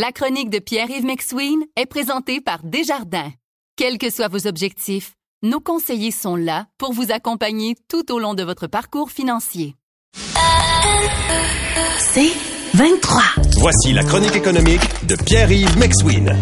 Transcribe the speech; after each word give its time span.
La 0.00 0.12
chronique 0.12 0.48
de 0.48 0.60
Pierre-Yves 0.60 1.04
McSween 1.04 1.58
est 1.74 1.86
présentée 1.86 2.40
par 2.40 2.60
Desjardins. 2.62 3.32
Quels 3.74 3.98
que 3.98 4.10
soient 4.10 4.28
vos 4.28 4.46
objectifs, 4.46 5.14
nos 5.42 5.58
conseillers 5.58 6.12
sont 6.12 6.36
là 6.36 6.66
pour 6.78 6.92
vous 6.92 7.10
accompagner 7.10 7.74
tout 7.88 8.12
au 8.12 8.20
long 8.20 8.34
de 8.34 8.44
votre 8.44 8.68
parcours 8.68 9.10
financier. 9.10 9.74
C'est 11.98 12.30
23. 12.74 13.22
Voici 13.58 13.92
la 13.92 14.04
chronique 14.04 14.36
économique 14.36 14.82
de 15.08 15.16
Pierre-Yves 15.16 15.76
McSween. 15.76 16.32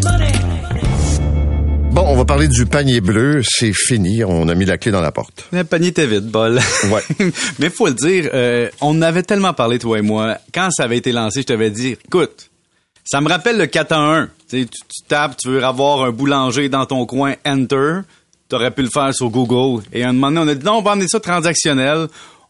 Bon, 1.93 2.05
on 2.09 2.15
va 2.15 2.27
parler 2.27 2.49
du 2.49 2.67
panier 2.67 3.01
bleu. 3.01 3.41
C'est 3.43 3.73
fini. 3.73 4.23
On 4.23 4.49
a 4.49 4.55
mis 4.55 4.67
la 4.67 4.77
clé 4.77 4.93
dans 4.93 5.01
la 5.01 5.13
porte. 5.13 5.49
Le 5.53 5.65
panier 5.65 5.89
était 5.89 6.07
vide, 6.07 6.27
bol. 6.27 6.61
Ouais. 6.91 7.03
Mais 7.59 7.71
faut 7.71 7.87
le 7.87 7.95
dire, 7.95 8.29
euh, 8.35 8.69
on 8.83 9.01
avait 9.01 9.23
tellement 9.23 9.55
parlé, 9.55 9.79
toi 9.79 9.99
et 9.99 10.03
moi. 10.03 10.37
Quand 10.53 10.71
ça 10.71 10.83
avait 10.83 10.99
été 10.99 11.11
lancé, 11.11 11.41
je 11.41 11.47
t'avais 11.47 11.71
dit, 11.71 11.97
écoute, 12.05 12.51
ça 13.07 13.21
me 13.21 13.29
rappelle 13.29 13.57
le 13.57 13.67
4 13.67 13.93
en 13.93 14.13
1. 14.13 14.27
Tu, 14.27 14.31
sais, 14.49 14.65
tu, 14.65 14.81
tu 14.81 15.03
tapes, 15.09 15.37
tu 15.37 15.49
veux 15.49 15.65
avoir 15.65 16.03
un 16.03 16.11
boulanger 16.11 16.69
dans 16.69 16.87
ton 16.87 17.07
coin, 17.07 17.35
enter. 17.47 18.01
T'aurais 18.49 18.73
pu 18.73 18.83
le 18.83 18.91
faire 18.91 19.15
sur 19.15 19.31
Google. 19.31 19.83
Et 19.93 20.03
à 20.03 20.09
un 20.09 20.13
moment 20.13 20.29
donné, 20.29 20.41
on 20.41 20.49
a 20.49 20.55
dit, 20.55 20.67
non, 20.67 20.79
on 20.79 20.83
va 20.83 20.93
emmener 20.93 21.09
ça 21.09 21.21
transactionnel. 21.21 22.09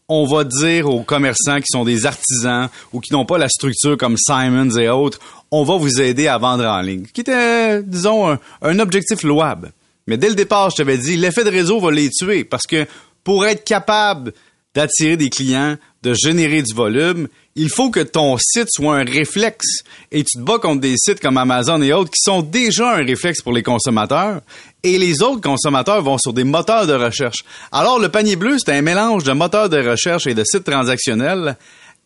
On 0.09 0.25
va 0.25 0.43
dire 0.43 0.89
aux 0.89 1.03
commerçants 1.03 1.57
qui 1.57 1.67
sont 1.69 1.83
des 1.83 2.05
artisans 2.05 2.69
ou 2.91 2.99
qui 3.01 3.13
n'ont 3.13 3.25
pas 3.25 3.37
la 3.37 3.49
structure 3.49 3.97
comme 3.97 4.15
Simons 4.17 4.77
et 4.77 4.89
autres, 4.89 5.19
on 5.51 5.63
va 5.63 5.77
vous 5.77 6.01
aider 6.01 6.27
à 6.27 6.37
vendre 6.37 6.65
en 6.65 6.81
ligne. 6.81 7.05
Ce 7.07 7.11
qui 7.11 7.21
était, 7.21 7.83
disons, 7.83 8.31
un, 8.31 8.39
un 8.61 8.79
objectif 8.79 9.23
louable. 9.23 9.71
Mais 10.07 10.17
dès 10.17 10.29
le 10.29 10.35
départ, 10.35 10.69
je 10.69 10.77
t'avais 10.77 10.97
dit, 10.97 11.17
l'effet 11.17 11.43
de 11.43 11.49
réseau 11.49 11.79
va 11.79 11.91
les 11.91 12.09
tuer 12.09 12.45
parce 12.45 12.65
que 12.65 12.87
pour 13.23 13.45
être 13.45 13.65
capable 13.65 14.33
d'attirer 14.77 15.17
des 15.17 15.31
clients, 15.31 15.75
de 16.03 16.13
générer 16.13 16.61
du 16.61 16.71
volume, 16.71 17.27
il 17.55 17.67
faut 17.67 17.89
que 17.89 17.99
ton 17.99 18.37
site 18.37 18.67
soit 18.69 18.97
un 18.97 19.03
réflexe. 19.03 19.79
Et 20.11 20.23
tu 20.23 20.37
te 20.37 20.43
bats 20.43 20.59
contre 20.59 20.81
des 20.81 20.93
sites 20.97 21.19
comme 21.19 21.39
Amazon 21.39 21.81
et 21.81 21.93
autres 21.93 22.11
qui 22.11 22.21
sont 22.21 22.43
déjà 22.43 22.93
un 22.93 23.03
réflexe 23.03 23.41
pour 23.41 23.53
les 23.53 23.63
consommateurs. 23.63 24.41
Et 24.83 24.99
les 24.99 25.23
autres 25.23 25.41
consommateurs 25.41 26.03
vont 26.03 26.19
sur 26.19 26.31
des 26.31 26.43
moteurs 26.43 26.85
de 26.85 26.93
recherche. 26.93 27.43
Alors, 27.71 27.97
le 27.97 28.09
panier 28.09 28.35
bleu, 28.35 28.57
c'est 28.59 28.71
un 28.71 28.83
mélange 28.83 29.23
de 29.23 29.31
moteurs 29.31 29.67
de 29.67 29.79
recherche 29.79 30.27
et 30.27 30.35
de 30.35 30.43
sites 30.43 30.65
transactionnels 30.65 31.57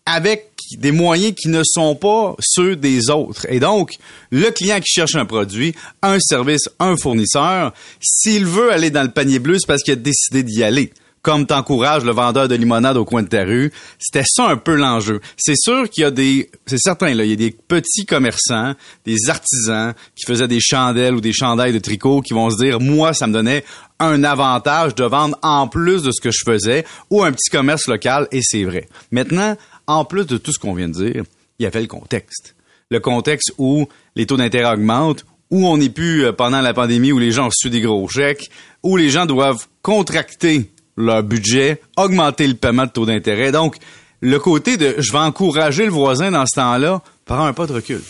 avec 0.05 0.47
des 0.77 0.93
moyens 0.93 1.35
qui 1.35 1.49
ne 1.49 1.63
sont 1.65 1.95
pas 1.95 2.35
ceux 2.39 2.77
des 2.77 3.09
autres. 3.09 3.45
Et 3.49 3.59
donc, 3.59 3.97
le 4.31 4.49
client 4.49 4.79
qui 4.79 4.93
cherche 4.93 5.15
un 5.15 5.25
produit, 5.25 5.75
un 6.01 6.19
service, 6.21 6.69
un 6.79 6.95
fournisseur, 6.95 7.73
s'il 7.99 8.45
veut 8.45 8.71
aller 8.71 8.91
dans 8.91 9.03
le 9.03 9.11
panier 9.11 9.39
bleu, 9.39 9.57
c'est 9.59 9.67
parce 9.67 9.83
qu'il 9.83 9.91
a 9.91 9.97
décidé 9.97 10.43
d'y 10.43 10.63
aller 10.63 10.93
comme 11.21 11.45
t'encourages 11.45 12.03
le 12.03 12.11
vendeur 12.11 12.47
de 12.47 12.55
limonade 12.55 12.97
au 12.97 13.05
coin 13.05 13.23
de 13.23 13.27
ta 13.27 13.43
rue. 13.43 13.71
C'était 13.99 14.25
ça 14.27 14.47
un 14.47 14.57
peu 14.57 14.75
l'enjeu. 14.75 15.21
C'est 15.37 15.55
sûr 15.55 15.89
qu'il 15.89 16.03
y 16.03 16.05
a 16.05 16.11
des, 16.11 16.49
c'est 16.65 16.79
certain, 16.79 17.13
là, 17.13 17.23
il 17.23 17.29
y 17.29 17.33
a 17.33 17.35
des 17.35 17.51
petits 17.51 18.05
commerçants, 18.05 18.73
des 19.05 19.29
artisans 19.29 19.93
qui 20.15 20.25
faisaient 20.25 20.47
des 20.47 20.59
chandelles 20.59 21.15
ou 21.15 21.21
des 21.21 21.33
chandails 21.33 21.73
de 21.73 21.79
tricot 21.79 22.21
qui 22.21 22.33
vont 22.33 22.49
se 22.49 22.57
dire, 22.57 22.79
moi, 22.79 23.13
ça 23.13 23.27
me 23.27 23.33
donnait 23.33 23.63
un 23.99 24.23
avantage 24.23 24.95
de 24.95 25.03
vendre 25.03 25.37
en 25.43 25.67
plus 25.67 26.01
de 26.01 26.11
ce 26.11 26.21
que 26.21 26.31
je 26.31 26.43
faisais 26.43 26.85
ou 27.09 27.23
un 27.23 27.31
petit 27.31 27.51
commerce 27.51 27.87
local 27.87 28.27
et 28.31 28.41
c'est 28.41 28.63
vrai. 28.63 28.87
Maintenant, 29.11 29.55
en 29.87 30.05
plus 30.05 30.25
de 30.25 30.37
tout 30.37 30.51
ce 30.51 30.59
qu'on 30.59 30.73
vient 30.73 30.89
de 30.89 30.93
dire, 30.93 31.23
il 31.59 31.63
y 31.63 31.65
avait 31.65 31.81
le 31.81 31.87
contexte. 31.87 32.55
Le 32.89 32.99
contexte 32.99 33.53
où 33.57 33.87
les 34.15 34.25
taux 34.25 34.37
d'intérêt 34.37 34.73
augmentent, 34.73 35.25
où 35.51 35.67
on 35.67 35.77
n'est 35.77 35.89
plus 35.89 36.25
euh, 36.25 36.33
pendant 36.33 36.61
la 36.61 36.73
pandémie 36.73 37.11
où 37.11 37.19
les 37.19 37.31
gens 37.31 37.45
ont 37.45 37.49
reçu 37.49 37.69
des 37.69 37.81
gros 37.81 38.07
chèques, 38.07 38.49
où 38.83 38.97
les 38.97 39.09
gens 39.09 39.25
doivent 39.25 39.67
contracter 39.81 40.71
leur 40.97 41.23
budget, 41.23 41.81
augmenter 41.97 42.47
le 42.47 42.55
paiement 42.55 42.85
de 42.85 42.91
taux 42.91 43.05
d'intérêt. 43.05 43.51
Donc, 43.51 43.77
le 44.21 44.37
côté 44.39 44.77
de 44.77 44.95
je 44.97 45.11
vais 45.11 45.19
encourager 45.19 45.85
le 45.85 45.91
voisin 45.91 46.31
dans 46.31 46.45
ce 46.45 46.55
temps-là 46.55 47.01
prend 47.25 47.45
un 47.45 47.53
pas 47.53 47.65
de 47.65 47.73
recul. 47.73 48.01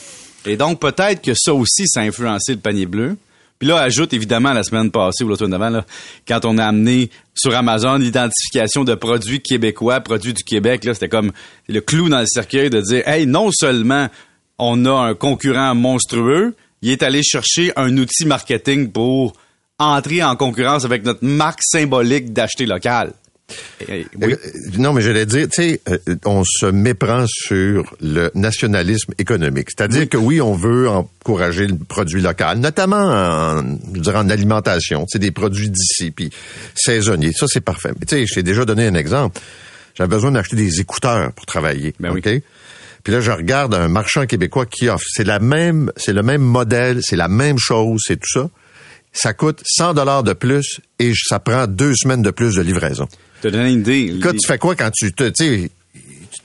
Et 0.46 0.58
donc, 0.58 0.80
peut-être 0.80 1.22
que 1.22 1.34
ça 1.36 1.54
aussi, 1.54 1.88
ça 1.88 2.02
a 2.02 2.04
influencé 2.04 2.54
le 2.54 2.60
panier 2.60 2.86
bleu. 2.86 3.18
Puis 3.60 3.68
là, 3.68 3.78
ajoute 3.78 4.12
évidemment 4.14 4.54
la 4.54 4.64
semaine 4.64 4.90
passée 4.90 5.24
ou 5.24 5.30
la 5.30 5.36
semaine 5.36 5.52
d'avant, 5.52 5.70
là, 5.70 5.86
quand 6.28 6.46
on 6.46 6.58
a 6.58 6.66
amené 6.66 7.12
sur 7.36 7.56
Amazon 7.56 7.98
l'identification 7.98 8.84
de 8.84 8.96
produits 8.96 9.40
québécois, 9.40 10.00
produits 10.00 10.34
du 10.34 10.44
Québec, 10.44 10.84
là, 10.84 10.96
c'était 10.96 11.10
comme 11.10 11.32
le 11.70 11.80
clou 11.80 12.10
dans 12.10 12.22
le 12.22 12.26
cercueil 12.26 12.72
de 12.72 12.82
dire, 12.82 13.08
hey, 13.08 13.28
non 13.28 13.52
seulement 13.54 14.08
on 14.58 14.84
a 14.86 14.92
un 14.92 15.14
concurrent 15.14 15.76
monstrueux, 15.76 16.56
il 16.82 16.90
est 16.90 17.04
allé 17.04 17.22
chercher 17.22 17.72
un 17.76 17.96
outil 17.98 18.26
marketing 18.26 18.92
pour 18.92 19.34
entrer 19.82 20.24
en 20.24 20.36
concurrence 20.36 20.86
avec 20.86 21.04
notre 21.04 21.24
marque 21.26 21.60
symbolique 21.64 22.34
d'acheter 22.34 22.66
local. 22.66 23.14
Et- 23.90 24.06
oui. 24.22 24.34
Euh, 24.34 24.38
non, 24.78 24.94
mais 24.94 25.02
j'allais 25.02 25.26
dire, 25.26 25.48
tu 25.50 25.62
sais, 25.62 25.82
euh, 25.90 25.98
on 26.26 26.44
se 26.46 26.68
méprend 26.68 27.26
sur 27.28 27.96
le 28.00 28.32
nationalisme 28.34 29.14
économique. 29.18 29.68
C'est-à-dire 29.70 30.08
que 30.08 30.16
oui, 30.16 30.40
on 30.40 30.54
veut 30.54 30.88
encourager 30.88 31.68
le 31.68 31.76
produit 31.76 32.22
local, 32.22 32.60
notamment 32.60 32.96
en, 33.10 33.62
je 33.94 34.00
dirais, 34.00 34.20
en 34.20 34.30
alimentation, 34.30 35.02
tu 35.02 35.14
sais, 35.14 35.20
des 35.20 35.32
produits 35.32 35.70
d'ici, 35.70 36.12
puis 36.12 36.30
saisonniers. 36.76 37.34
Ça, 37.34 37.46
c'est 37.50 37.60
parfait. 37.62 37.92
Mais 38.00 38.06
tu 38.06 38.16
sais, 38.16 38.26
je 38.26 38.36
t'ai 38.36 38.44
déjà 38.44 38.64
donné 38.64 38.88
un 38.88 38.96
exemple. 38.96 39.42
J'avais 39.96 40.10
besoin 40.10 40.32
d'acheter 40.32 40.56
des 40.56 40.80
écouteurs 40.80 41.34
pour 41.34 41.46
travailler. 41.46 41.94
Ben 42.00 42.12
oui. 42.14 42.22
OK? 42.26 42.42
Puis 43.04 43.12
là, 43.14 43.20
je 43.20 43.32
regarde 43.32 43.74
un 43.74 43.88
marchand 43.90 44.26
québécois 44.28 44.66
qui 44.66 44.88
offre. 44.88 45.04
C'est 45.12 45.26
la 45.26 45.40
même, 45.40 45.92
c'est 45.98 46.14
le 46.14 46.24
même 46.24 46.42
modèle, 46.42 47.00
c'est 47.02 47.16
la 47.18 47.28
même 47.28 47.58
chose, 47.60 48.00
c'est 48.06 48.16
tout 48.16 48.30
ça. 48.32 48.50
Ça 49.14 49.34
coûte 49.34 49.62
100 49.66 49.94
dollars 49.94 50.24
de 50.24 50.34
plus 50.34 50.80
et 51.00 51.12
ça 51.16 51.40
prend 51.40 51.68
deux 51.68 51.94
semaines 51.96 52.22
de 52.22 52.32
plus 52.32 52.56
de 52.56 52.62
livraison. 52.62 53.08
Te 53.42 53.48
donner 53.50 53.72
une 53.72 53.80
idée. 53.82 54.14
Écoute, 54.18 54.38
tu 54.40 54.48
fais 54.48 54.58
quoi 54.58 54.76
quand 54.76 54.92
tu 54.92 55.12
te, 55.12 55.30
tu 55.30 55.70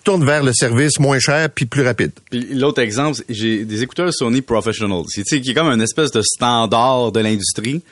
tournes 0.03 0.25
vers 0.25 0.43
le 0.43 0.53
service 0.53 0.99
moins 0.99 1.19
cher 1.21 1.49
puis 1.50 1.66
plus 1.66 1.82
rapide? 1.82 2.10
Puis 2.31 2.54
l'autre 2.54 2.81
exemple, 2.82 3.16
c'est- 3.19 3.25
j'ai 3.28 3.65
des 3.65 3.82
écouteurs 3.82 4.12
Sony 4.12 4.41
Professional, 4.43 5.03
C'est- 5.09 5.22
tu 5.22 5.37
sais, 5.37 5.41
qui 5.43 5.50
est 5.50 5.54
comme 5.54 5.69
une 5.69 5.81
espèce 5.82 6.10
de 6.10 6.22
standard 6.22 7.12
de 7.12 7.21
l'industrie. 7.21 7.82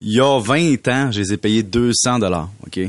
Il 0.00 0.12
y 0.12 0.20
a 0.20 0.40
20 0.40 0.86
ans, 0.88 1.10
je 1.12 1.20
les 1.20 1.32
ai 1.32 1.36
payés 1.36 1.62
200 1.62 2.18
dollars, 2.18 2.48
OK? 2.66 2.80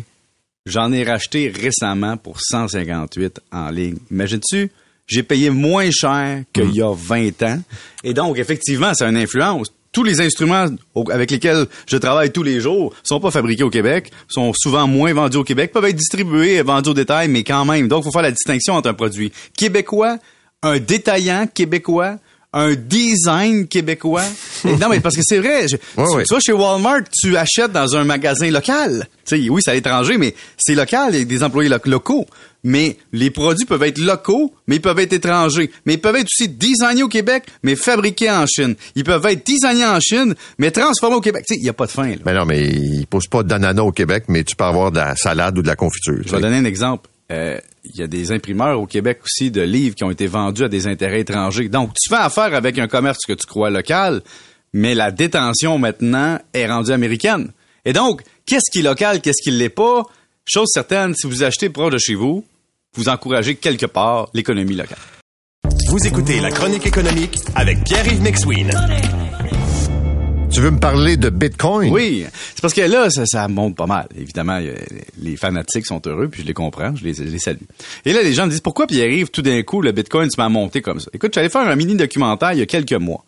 J'en 0.66 0.92
ai 0.92 1.04
racheté 1.04 1.50
récemment 1.56 2.18
pour 2.18 2.40
158 2.42 3.40
en 3.52 3.70
ligne. 3.70 3.98
Imagines-tu? 4.12 4.70
J'ai 5.08 5.24
payé 5.24 5.50
moins 5.50 5.90
cher 5.92 6.44
qu'il 6.54 6.72
y 6.76 6.82
a 6.82 6.94
20 6.94 7.42
ans. 7.44 7.60
Et 8.04 8.14
donc, 8.14 8.38
effectivement, 8.38 8.94
ça 8.94 9.08
a 9.08 9.10
une 9.10 9.18
influence. 9.18 9.72
Tous 9.92 10.04
les 10.04 10.22
instruments 10.22 10.68
avec 11.12 11.32
lesquels 11.32 11.66
je 11.88 11.98
travaille 11.98 12.32
tous 12.32 12.44
les 12.44 12.60
jours 12.60 12.94
sont 13.04 13.20
pas 13.20 13.32
fabriqués 13.32 13.64
au 13.64 13.70
Québec, 13.70 14.12
sont 14.28 14.54
souvent 14.56 14.88
moins 14.88 15.14
vendus 15.14 15.38
au 15.38 15.44
Québec, 15.44 15.72
peuvent 15.72 15.86
être 15.86 15.96
distribués 15.96 16.56
et 16.56 16.62
vendus 16.62 16.90
au 16.90 16.94
détail, 16.94 17.28
mais 17.28 17.44
quand 17.44 17.66
même. 17.66 17.88
Donc, 17.88 18.04
il 18.04 18.06
faut 18.06 18.12
faire 18.12 18.22
la 18.22 18.32
distinction 18.32 18.76
entre 18.76 18.90
un 18.90 18.94
produit 18.94 19.32
québécois, 19.58 20.18
un 20.62 20.78
détaillant 20.78 21.48
québécois, 21.48 22.18
un 22.52 22.74
design 22.76 23.68
québécois. 23.68 24.24
Et 24.66 24.76
non, 24.76 24.90
mais 24.90 25.00
parce 25.00 25.16
que 25.16 25.22
c'est 25.24 25.38
vrai. 25.40 25.68
je- 25.68 25.76
Ouais, 26.02 26.08
tu, 26.10 26.16
ouais. 26.16 26.24
tu 26.24 26.34
vas 26.34 26.40
chez 26.40 26.52
Walmart, 26.54 27.02
tu 27.22 27.38
achètes 27.38 27.72
dans 27.72 27.96
un 27.96 28.04
magasin 28.04 28.50
local. 28.50 29.08
Tu 29.26 29.44
sais, 29.44 29.50
oui, 29.50 29.62
c'est 29.64 29.72
à 29.72 29.74
l'étranger, 29.76 30.18
mais 30.18 30.34
c'est 30.58 30.74
local, 30.76 31.14
il 31.14 31.20
y 31.20 31.22
a 31.22 31.26
des 31.26 31.44
employés 31.44 31.70
lo- 31.70 31.78
locaux. 31.86 32.26
Mais 32.64 32.98
les 33.14 33.30
produits 33.30 33.66
peuvent 33.66 33.84
être 33.84 34.00
locaux, 34.00 34.54
mais 34.68 34.76
ils 34.78 34.82
peuvent 34.82 35.00
être 35.00 35.14
étrangers. 35.14 35.72
Mais 35.86 35.94
ils 35.94 36.02
peuvent 36.02 36.16
être 36.18 36.26
aussi 36.28 36.50
designés 36.50 37.04
au 37.04 37.08
Québec, 37.08 37.44
mais 37.64 37.78
fabriqués 37.78 38.30
en 38.30 38.46
Chine. 38.48 38.76
Ils 38.96 39.06
peuvent 39.06 39.26
être 39.28 39.46
designés 39.46 39.86
en 39.86 40.00
Chine, 40.02 40.36
mais 40.58 40.70
transformés 40.72 41.16
au 41.16 41.22
Québec. 41.22 41.46
Tu 41.48 41.54
sais, 41.54 41.60
il 41.60 41.64
n'y 41.64 41.70
a 41.70 41.74
pas 41.74 41.86
de 41.86 41.92
fin, 41.92 42.10
là. 42.10 42.18
Ben 42.26 42.34
non, 42.36 42.46
mais 42.46 42.62
ils 42.68 43.08
posent 43.08 43.28
pas 43.28 43.44
d'ananas 43.44 43.84
au 43.84 43.92
Québec, 43.94 44.26
mais 44.28 44.44
tu 44.44 44.56
peux 44.58 44.66
avoir 44.66 44.92
de 44.92 44.98
la 44.98 45.16
salade 45.16 45.58
ou 45.58 45.62
de 45.62 45.68
la 45.68 45.78
confiture. 45.78 46.16
tu 46.22 46.28
Je 46.30 46.36
vais 46.36 46.42
donner 46.42 46.58
un 46.58 46.66
exemple. 46.66 47.09
Euh, 47.32 47.60
Il 47.84 47.96
y 48.00 48.04
a 48.04 48.08
des 48.08 48.32
imprimeurs 48.32 48.80
au 48.80 48.86
Québec 48.86 49.20
aussi 49.24 49.52
de 49.52 49.62
livres 49.62 49.96
qui 49.96 50.04
ont 50.04 50.12
été 50.12 50.28
vendus 50.28 50.64
à 50.64 50.68
des 50.68 50.88
intérêts 50.88 51.22
étrangers. 51.22 51.70
Donc, 51.70 51.92
tu 52.00 52.10
fais 52.10 52.22
affaire 52.22 52.54
avec 52.54 52.78
un 52.78 52.88
commerce 52.88 53.26
que 53.28 53.34
tu 53.34 53.46
crois 53.48 53.70
local, 53.70 54.22
mais 54.74 54.94
la 54.96 55.12
détention 55.12 55.78
maintenant 55.78 56.40
est 56.54 56.68
rendue 56.68 56.92
américaine. 56.92 57.52
Et 57.86 57.94
donc, 57.94 58.22
qu'est-ce 58.46 58.70
qui 58.72 58.80
est 58.80 58.84
local, 58.84 59.22
qu'est-ce 59.22 59.42
qui 59.44 59.52
ne 59.52 59.58
l'est 59.58 59.70
pas? 59.70 60.04
Chose 60.46 60.68
certaine, 60.72 61.14
si 61.16 61.28
vous 61.28 61.44
achetez 61.44 61.70
proche 61.70 61.94
de 61.94 61.98
chez 61.98 62.16
vous, 62.16 62.44
vous 62.96 63.10
encouragez 63.10 63.56
quelque 63.56 63.86
part 63.86 64.30
l'économie 64.34 64.76
locale. 64.76 64.98
Vous 65.90 66.06
écoutez 66.06 66.40
la 66.40 66.52
chronique 66.52 66.86
économique 66.86 67.38
avec 67.56 67.84
Pierre-Yves 67.84 68.22
McSween. 68.22 68.72
Tu 70.52 70.62
veux 70.62 70.72
me 70.72 70.80
parler 70.80 71.16
de 71.16 71.30
Bitcoin? 71.30 71.92
Oui, 71.92 72.26
c'est 72.56 72.62
parce 72.62 72.74
que 72.74 72.82
là, 72.82 73.10
ça, 73.10 73.48
monte 73.48 73.76
pas 73.76 73.86
mal. 73.86 74.08
Évidemment, 74.18 74.60
les 75.22 75.38
fanatiques 75.38 75.86
sont 75.86 76.02
heureux, 76.08 76.28
puis 76.28 76.42
je 76.42 76.48
les 76.48 76.54
comprends, 76.54 76.96
je 76.96 77.04
les, 77.04 77.40
salue. 77.40 77.58
Et 78.04 78.14
là, 78.14 78.24
les 78.24 78.34
gens 78.34 78.46
me 78.46 78.52
disent, 78.52 78.62
pourquoi 78.62 78.88
Pierre-Yves, 78.88 79.30
tout 79.30 79.44
d'un 79.44 79.62
coup, 79.62 79.82
le 79.82 79.92
Bitcoin 79.92 80.30
se 80.30 80.40
met 80.40 80.46
à 80.46 80.50
monter 80.50 80.82
comme 80.82 81.00
ça? 81.00 81.10
Écoute, 81.14 81.34
j'allais 81.36 81.50
faire 81.50 81.62
un 81.62 81.76
mini-documentaire 81.76 82.54
il 82.54 82.60
y 82.60 82.62
a 82.64 82.66
quelques 82.66 82.94
mois. 82.94 83.24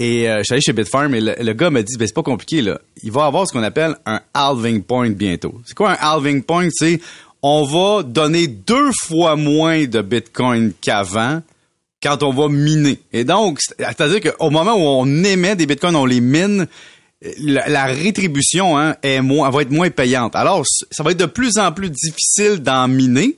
Et 0.00 0.28
euh, 0.28 0.38
je 0.38 0.44
suis 0.44 0.52
allé 0.54 0.60
chez 0.60 0.72
Bitfarm 0.72 1.14
et 1.14 1.20
le, 1.20 1.34
le 1.40 1.52
gars 1.52 1.70
m'a 1.70 1.82
dit, 1.82 1.96
ben, 1.96 2.06
c'est 2.06 2.14
pas 2.14 2.22
compliqué, 2.22 2.62
là. 2.62 2.80
Il 3.02 3.12
va 3.12 3.26
avoir 3.26 3.46
ce 3.46 3.52
qu'on 3.52 3.62
appelle 3.62 3.96
un 4.04 4.20
halving 4.34 4.82
point 4.82 5.10
bientôt. 5.10 5.60
C'est 5.64 5.76
quoi 5.76 5.92
un 5.92 5.96
halving 6.00 6.42
point? 6.42 6.68
C'est, 6.72 7.00
on 7.42 7.64
va 7.64 8.02
donner 8.02 8.48
deux 8.48 8.90
fois 9.04 9.36
moins 9.36 9.86
de 9.86 10.02
Bitcoin 10.02 10.72
qu'avant 10.80 11.40
quand 12.02 12.22
on 12.22 12.32
va 12.32 12.48
miner. 12.48 12.98
Et 13.12 13.24
donc, 13.24 13.58
c'est- 13.60 13.74
c'est-à-dire 13.78 14.32
qu'au 14.32 14.50
moment 14.50 14.74
où 14.74 14.80
on 14.80 15.24
émet 15.24 15.56
des 15.56 15.66
bitcoins, 15.66 15.96
on 15.96 16.06
les 16.06 16.20
mine, 16.20 16.66
la, 17.40 17.86
rétribution 17.86 18.78
hein, 18.78 18.96
est 19.02 19.20
moins, 19.20 19.50
va 19.50 19.62
être 19.62 19.70
moins 19.70 19.90
payante. 19.90 20.36
Alors, 20.36 20.64
ça 20.90 21.02
va 21.02 21.10
être 21.10 21.18
de 21.18 21.26
plus 21.26 21.58
en 21.58 21.72
plus 21.72 21.90
difficile 21.90 22.62
d'en 22.62 22.86
miner. 22.86 23.36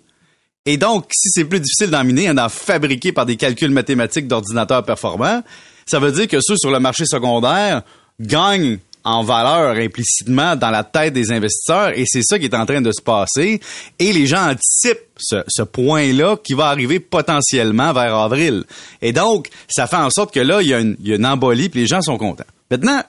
Et 0.66 0.76
donc, 0.76 1.06
si 1.12 1.30
c'est 1.30 1.44
plus 1.46 1.60
difficile 1.60 1.90
d'en 1.90 2.04
miner, 2.04 2.34
d'en 2.34 2.50
fabriquer 2.50 3.12
par 3.12 3.24
des 3.24 3.36
calculs 3.36 3.70
mathématiques 3.70 4.28
d'ordinateurs 4.28 4.84
performants, 4.84 5.42
ça 5.86 5.98
veut 5.98 6.12
dire 6.12 6.28
que 6.28 6.38
ceux 6.40 6.56
sur 6.58 6.70
le 6.70 6.78
marché 6.78 7.06
secondaire 7.06 7.82
gagnent 8.20 8.78
en 9.04 9.22
valeur 9.22 9.76
implicitement 9.76 10.56
dans 10.56 10.70
la 10.70 10.84
tête 10.84 11.12
des 11.12 11.32
investisseurs 11.32 11.96
et 11.96 12.04
c'est 12.06 12.22
ça 12.22 12.38
qui 12.38 12.44
est 12.44 12.54
en 12.54 12.66
train 12.66 12.80
de 12.80 12.92
se 12.92 13.02
passer 13.02 13.60
et 13.98 14.12
les 14.12 14.26
gens 14.26 14.50
anticipent 14.50 15.08
ce, 15.18 15.62
point-là 15.62 16.36
qui 16.42 16.54
va 16.54 16.66
arriver 16.66 17.00
potentiellement 17.00 17.92
vers 17.92 18.14
avril. 18.14 18.64
Et 19.02 19.12
donc, 19.12 19.48
ça 19.68 19.86
fait 19.86 19.96
en 19.96 20.10
sorte 20.10 20.32
que 20.34 20.40
là, 20.40 20.62
il 20.62 20.68
y 20.68 20.74
a 20.74 20.80
une, 20.80 20.96
il 21.00 21.08
y 21.08 21.12
a 21.12 21.16
une 21.16 21.26
embolie 21.26 21.68
puis 21.68 21.80
les 21.80 21.86
gens 21.86 22.02
sont 22.02 22.18
contents. 22.18 22.44
Maintenant, 22.70 23.02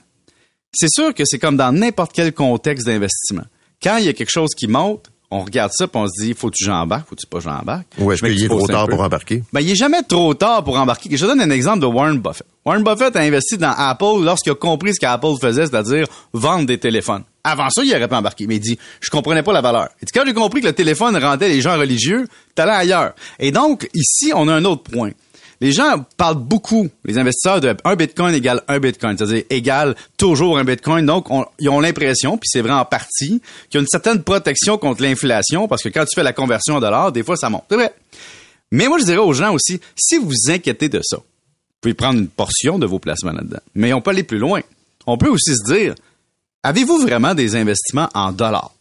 c'est 0.73 0.89
sûr 0.89 1.13
que 1.13 1.23
c'est 1.25 1.39
comme 1.39 1.57
dans 1.57 1.71
n'importe 1.71 2.11
quel 2.13 2.33
contexte 2.33 2.85
d'investissement. 2.85 3.43
Quand 3.81 3.97
il 3.97 4.05
y 4.05 4.09
a 4.09 4.13
quelque 4.13 4.31
chose 4.31 4.51
qui 4.55 4.67
monte, 4.67 5.09
on 5.31 5.43
regarde 5.43 5.71
ça 5.73 5.87
puis 5.87 5.99
on 5.99 6.07
se 6.07 6.23
dit 6.23 6.33
faut-tu 6.33 6.65
j'embarque, 6.65 7.07
faut-tu 7.09 7.25
pas 7.25 7.39
j'embarque. 7.39 7.87
Ou 7.97 8.11
est-ce 8.11 8.25
Je 8.25 8.31
qu'il 8.31 8.43
est 8.43 8.47
trop 8.47 8.67
tard 8.67 8.87
pour 8.87 9.01
embarquer? 9.01 9.43
Ben, 9.53 9.61
il 9.61 9.71
est 9.71 9.75
jamais 9.75 10.03
trop 10.03 10.33
tard 10.33 10.63
pour 10.63 10.77
embarquer. 10.77 11.09
Je 11.11 11.17
te 11.17 11.25
donne 11.25 11.41
un 11.41 11.49
exemple 11.49 11.79
de 11.79 11.85
Warren 11.85 12.19
Buffett. 12.19 12.45
Warren 12.65 12.83
Buffett 12.83 13.15
a 13.15 13.21
investi 13.21 13.57
dans 13.57 13.73
Apple 13.75 14.23
lorsqu'il 14.23 14.51
a 14.51 14.55
compris 14.55 14.93
ce 14.93 14.99
qu'Apple 14.99 15.37
faisait, 15.41 15.65
c'est-à-dire 15.65 16.05
vendre 16.33 16.65
des 16.67 16.77
téléphones. 16.77 17.23
Avant 17.43 17.69
ça, 17.71 17.83
il 17.83 17.91
aurait 17.95 18.07
pas 18.07 18.17
embarqué. 18.19 18.45
Mais 18.45 18.57
il 18.57 18.59
dit, 18.59 18.77
je 18.99 19.09
comprenais 19.09 19.41
pas 19.41 19.53
la 19.53 19.61
valeur. 19.61 19.89
Et 20.01 20.05
quand 20.13 20.21
j'ai 20.25 20.33
compris 20.33 20.61
que 20.61 20.67
le 20.67 20.73
téléphone 20.73 21.17
rendait 21.17 21.49
les 21.49 21.61
gens 21.61 21.77
religieux, 21.77 22.27
t'allais 22.53 22.73
ailleurs. 22.73 23.13
Et 23.39 23.51
donc, 23.51 23.89
ici, 23.95 24.31
on 24.35 24.47
a 24.47 24.53
un 24.53 24.65
autre 24.65 24.83
point. 24.83 25.11
Les 25.61 25.71
gens 25.71 26.03
parlent 26.17 26.39
beaucoup, 26.39 26.89
les 27.05 27.19
investisseurs, 27.19 27.61
de 27.61 27.75
un 27.85 27.95
bitcoin 27.95 28.33
égale 28.33 28.63
un 28.67 28.79
bitcoin, 28.79 29.15
c'est-à-dire 29.15 29.43
égale 29.51 29.95
toujours 30.17 30.57
un 30.57 30.63
bitcoin. 30.63 31.05
Donc, 31.05 31.29
on- 31.29 31.45
ils 31.59 31.69
ont 31.69 31.79
l'impression, 31.79 32.37
puis 32.37 32.49
c'est 32.51 32.61
vrai 32.61 32.71
en 32.73 32.83
partie, 32.83 33.39
qu'il 33.69 33.75
y 33.75 33.77
a 33.77 33.81
une 33.81 33.87
certaine 33.87 34.23
protection 34.23 34.79
contre 34.79 35.03
l'inflation, 35.03 35.67
parce 35.67 35.83
que 35.83 35.89
quand 35.89 36.03
tu 36.05 36.15
fais 36.15 36.23
la 36.23 36.33
conversion 36.33 36.75
en 36.75 36.79
dollars, 36.79 37.11
des 37.11 37.23
fois, 37.23 37.35
ça 37.37 37.49
monte. 37.51 37.63
C'est 37.69 37.75
vrai. 37.75 37.93
Mais 38.71 38.87
moi, 38.87 38.97
je 38.97 39.05
dirais 39.05 39.17
aux 39.19 39.33
gens 39.33 39.53
aussi, 39.53 39.79
si 39.95 40.17
vous 40.17 40.33
inquiétez 40.47 40.89
de 40.89 40.99
ça, 41.03 41.17
vous 41.17 41.23
pouvez 41.79 41.93
prendre 41.93 42.17
une 42.19 42.27
portion 42.27 42.79
de 42.79 42.87
vos 42.87 42.97
placements 42.99 43.33
là-dedans. 43.33 43.59
Mais 43.75 43.93
on 43.93 44.01
peut 44.01 44.09
aller 44.11 44.23
plus 44.23 44.39
loin. 44.39 44.61
On 45.05 45.17
peut 45.17 45.29
aussi 45.29 45.55
se 45.55 45.71
dire, 45.71 45.93
avez-vous 46.63 46.99
vraiment 47.01 47.35
des 47.35 47.55
investissements 47.55 48.09
en 48.15 48.31
dollars? 48.31 48.71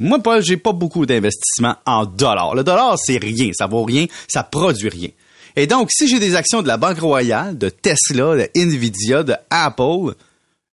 Moi, 0.00 0.18
Paul, 0.18 0.42
j'ai 0.42 0.56
pas 0.56 0.72
beaucoup 0.72 1.06
d'investissements 1.06 1.76
en 1.86 2.06
dollars. 2.06 2.56
Le 2.56 2.64
dollar, 2.64 2.96
c'est 2.98 3.18
rien. 3.18 3.50
Ça 3.52 3.66
vaut 3.66 3.84
rien. 3.84 4.06
Ça 4.26 4.42
produit 4.42 4.88
rien. 4.88 5.10
Et 5.56 5.66
donc, 5.66 5.90
si 5.92 6.08
j'ai 6.08 6.18
des 6.18 6.34
actions 6.34 6.62
de 6.62 6.68
la 6.68 6.76
Banque 6.76 6.98
Royale, 6.98 7.56
de 7.56 7.68
Tesla, 7.68 8.36
de 8.36 8.48
Nvidia, 8.54 9.22
de 9.22 9.34
Apple, 9.50 10.14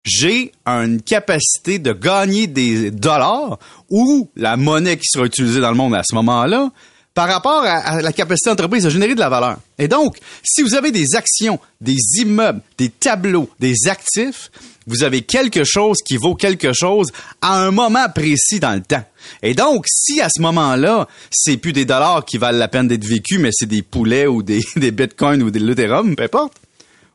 j'ai 0.05 0.53
une 0.67 1.01
capacité 1.01 1.79
de 1.79 1.93
gagner 1.93 2.47
des 2.47 2.91
dollars 2.91 3.59
ou 3.91 4.31
la 4.37 4.57
monnaie 4.57 4.97
qui 4.97 5.07
sera 5.07 5.25
utilisée 5.25 5.61
dans 5.61 5.71
le 5.71 5.77
monde 5.77 5.95
à 5.95 6.03
ce 6.09 6.15
moment-là 6.15 6.71
par 7.15 7.29
rapport 7.29 7.65
à, 7.65 7.79
à 7.79 8.03
la 8.03 8.13
capacité 8.13 8.51
d'entreprise 8.51 8.85
de 8.85 8.91
générer 8.91 9.15
de 9.15 9.21
la 9.21 9.31
valeur. 9.31 9.57
Et 9.79 9.89
donc, 9.89 10.19
si 10.45 10.63
vous 10.63 10.75
avez 10.75 10.93
des 10.93 11.17
actions, 11.17 11.59
des 11.81 11.97
immeubles, 12.19 12.61
des 12.77 12.91
tableaux, 12.91 13.49
des 13.59 13.75
actifs, 13.89 14.51
vous 14.87 15.03
avez 15.03 15.23
quelque 15.23 15.65
chose 15.65 15.99
qui 16.05 16.17
vaut 16.17 16.35
quelque 16.35 16.73
chose 16.73 17.09
à 17.41 17.59
un 17.59 17.71
moment 17.71 18.07
précis 18.15 18.61
dans 18.61 18.75
le 18.75 18.83
temps. 18.83 19.05
Et 19.43 19.55
donc, 19.55 19.85
si 19.89 20.21
à 20.21 20.29
ce 20.29 20.41
moment-là, 20.43 21.09
c'est 21.31 21.57
plus 21.57 21.73
des 21.73 21.85
dollars 21.85 22.25
qui 22.25 22.39
valent 22.39 22.59
la 22.59 22.69
peine 22.69 22.89
d'être 22.89 23.05
vécus, 23.05 23.41
mais 23.41 23.51
c'est 23.53 23.67
des 23.67 23.83
poulets 23.83 24.27
ou 24.27 24.43
des, 24.43 24.61
bitcoins 24.77 25.43
ou 25.43 25.51
des 25.51 25.59
l'Ethereum, 25.59 26.15
peu 26.15 26.25
importe, 26.25 26.55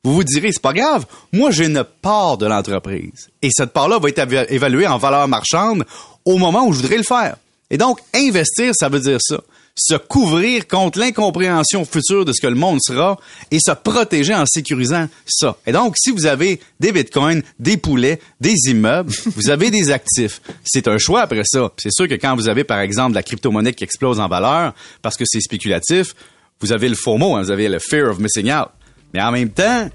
vous 0.03 0.13
vous 0.15 0.23
direz, 0.23 0.51
c'est 0.51 0.62
pas 0.62 0.73
grave, 0.73 1.06
moi 1.31 1.51
j'ai 1.51 1.68
une 1.68 1.83
part 2.01 2.38
de 2.38 2.47
l'entreprise. 2.47 3.29
Et 3.41 3.50
cette 3.51 3.71
part-là 3.71 4.00
va 4.00 4.09
être 4.09 4.19
éva- 4.19 4.47
évaluée 4.50 4.88
en 4.88 4.97
valeur 4.97 5.27
marchande 5.27 5.85
au 6.25 6.38
moment 6.38 6.65
où 6.65 6.74
je 6.74 6.81
voudrais 6.81 6.97
le 6.97 7.03
faire. 7.03 7.38
Et 7.69 7.77
donc, 7.77 8.00
investir, 8.13 8.74
ça 8.75 8.89
veut 8.89 9.00
dire 9.00 9.19
ça. 9.21 9.39
Se 9.75 9.95
couvrir 9.95 10.68
contre 10.68 11.00
l'incompréhension 11.00 11.85
future 11.85 12.25
de 12.25 12.33
ce 12.33 12.41
que 12.41 12.47
le 12.47 12.56
monde 12.56 12.79
sera 12.81 13.18
et 13.51 13.59
se 13.59 13.71
protéger 13.71 14.35
en 14.35 14.45
sécurisant 14.45 15.07
ça. 15.25 15.57
Et 15.65 15.71
donc, 15.71 15.95
si 15.97 16.12
vous 16.12 16.25
avez 16.25 16.59
des 16.79 16.91
bitcoins, 16.91 17.41
des 17.57 17.77
poulets, 17.77 18.19
des 18.39 18.56
immeubles, 18.68 19.12
vous 19.25 19.50
avez 19.50 19.71
des 19.71 19.91
actifs. 19.91 20.41
C'est 20.63 20.88
un 20.88 20.97
choix 20.97 21.21
après 21.21 21.44
ça. 21.45 21.71
C'est 21.77 21.91
sûr 21.91 22.07
que 22.07 22.15
quand 22.15 22.35
vous 22.35 22.50
avez, 22.50 22.63
par 22.63 22.79
exemple, 22.79 23.15
la 23.15 23.23
crypto-monnaie 23.23 23.73
qui 23.73 23.83
explose 23.83 24.19
en 24.19 24.27
valeur 24.27 24.73
parce 25.01 25.15
que 25.15 25.23
c'est 25.25 25.41
spéculatif, 25.41 26.15
vous 26.59 26.71
avez 26.71 26.89
le 26.89 26.95
faux 26.95 27.17
mot, 27.17 27.35
hein, 27.35 27.41
vous 27.41 27.51
avez 27.51 27.69
le 27.69 27.79
fear 27.79 28.09
of 28.09 28.19
missing 28.19 28.51
out. 28.51 28.69
Mais 29.13 29.21
en 29.21 29.31
même 29.31 29.50
temps, 29.50 29.89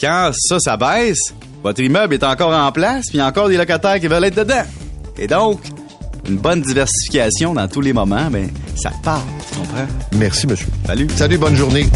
quand 0.00 0.30
ça, 0.34 0.58
ça 0.60 0.76
baisse, 0.76 1.34
votre 1.62 1.80
immeuble 1.80 2.14
est 2.14 2.24
encore 2.24 2.52
en 2.52 2.70
place, 2.72 3.06
puis 3.08 3.14
il 3.14 3.18
y 3.18 3.20
a 3.20 3.26
encore 3.26 3.48
des 3.48 3.56
locataires 3.56 3.98
qui 3.98 4.06
veulent 4.06 4.24
être 4.24 4.36
dedans. 4.36 4.64
Et 5.18 5.26
donc, 5.26 5.60
une 6.28 6.36
bonne 6.36 6.62
diversification 6.62 7.54
dans 7.54 7.68
tous 7.68 7.80
les 7.80 7.92
moments, 7.92 8.30
ben, 8.30 8.48
ça 8.76 8.90
part, 9.02 9.24
tu 9.50 9.58
comprends? 9.58 9.86
Merci, 10.16 10.46
monsieur. 10.46 10.68
Salut. 10.86 11.08
Salut, 11.16 11.38
bonne 11.38 11.56
journée. 11.56 11.86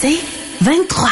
C'est 0.00 0.18
23. 0.60 1.08